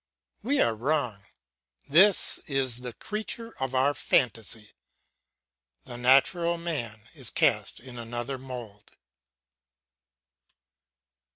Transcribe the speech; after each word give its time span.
We 0.41 0.59
are 0.59 0.73
wrong; 0.73 1.25
this 1.87 2.39
is 2.47 2.79
the 2.81 2.93
creature 2.93 3.53
of 3.61 3.75
our 3.75 3.93
fantasy; 3.93 4.71
the 5.85 5.95
natural 5.95 6.57
man 6.57 7.01
is 7.13 7.29
cast 7.29 7.79
in 7.79 7.99
another 7.99 8.39
mould. 8.39 8.93